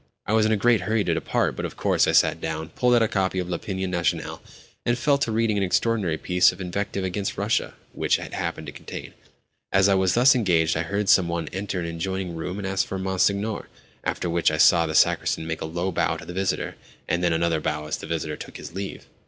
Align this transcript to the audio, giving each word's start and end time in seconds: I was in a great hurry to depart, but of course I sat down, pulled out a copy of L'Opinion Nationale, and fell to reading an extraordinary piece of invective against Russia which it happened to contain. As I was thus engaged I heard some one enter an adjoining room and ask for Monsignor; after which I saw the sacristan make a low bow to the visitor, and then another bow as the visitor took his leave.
I 0.25 0.33
was 0.33 0.47
in 0.47 0.51
a 0.51 0.57
great 0.57 0.81
hurry 0.81 1.03
to 1.03 1.13
depart, 1.13 1.55
but 1.55 1.63
of 1.63 1.77
course 1.77 2.07
I 2.07 2.11
sat 2.11 2.41
down, 2.41 2.69
pulled 2.69 2.95
out 2.95 3.03
a 3.03 3.07
copy 3.07 3.37
of 3.37 3.47
L'Opinion 3.47 3.91
Nationale, 3.91 4.41
and 4.83 4.97
fell 4.97 5.19
to 5.19 5.31
reading 5.31 5.57
an 5.57 5.63
extraordinary 5.63 6.17
piece 6.17 6.51
of 6.51 6.59
invective 6.59 7.03
against 7.03 7.37
Russia 7.37 7.75
which 7.93 8.17
it 8.17 8.33
happened 8.33 8.65
to 8.65 8.73
contain. 8.73 9.13
As 9.71 9.87
I 9.87 9.93
was 9.93 10.15
thus 10.15 10.33
engaged 10.33 10.75
I 10.75 10.81
heard 10.81 11.07
some 11.07 11.27
one 11.27 11.49
enter 11.49 11.79
an 11.79 11.85
adjoining 11.85 12.35
room 12.35 12.57
and 12.57 12.65
ask 12.65 12.83
for 12.87 12.97
Monsignor; 12.97 13.67
after 14.03 14.27
which 14.27 14.49
I 14.49 14.57
saw 14.57 14.87
the 14.87 14.95
sacristan 14.95 15.45
make 15.45 15.61
a 15.61 15.65
low 15.65 15.91
bow 15.91 16.17
to 16.17 16.25
the 16.25 16.33
visitor, 16.33 16.73
and 17.07 17.23
then 17.23 17.31
another 17.31 17.61
bow 17.61 17.85
as 17.85 17.97
the 17.97 18.07
visitor 18.07 18.35
took 18.35 18.57
his 18.57 18.73
leave. 18.73 19.05